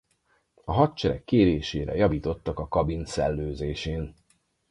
A 0.65 0.71
hadsereg 0.71 1.23
kérésére 1.23 1.95
javítottak 1.95 2.59
a 2.59 2.67
kabin 2.67 3.05
szellőzésén. 3.05 4.13